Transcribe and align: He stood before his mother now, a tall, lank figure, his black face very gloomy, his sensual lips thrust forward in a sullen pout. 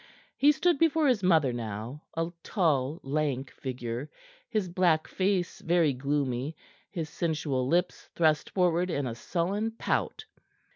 He 0.35 0.51
stood 0.51 0.79
before 0.79 1.05
his 1.07 1.21
mother 1.21 1.53
now, 1.53 2.01
a 2.17 2.31
tall, 2.41 2.99
lank 3.03 3.51
figure, 3.51 4.09
his 4.49 4.67
black 4.67 5.07
face 5.07 5.59
very 5.61 5.93
gloomy, 5.93 6.55
his 6.89 7.07
sensual 7.07 7.67
lips 7.67 8.09
thrust 8.15 8.49
forward 8.49 8.89
in 8.89 9.05
a 9.05 9.13
sullen 9.13 9.69
pout. 9.69 10.25